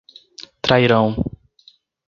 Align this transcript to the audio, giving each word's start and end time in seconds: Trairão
Trairão 0.63 1.13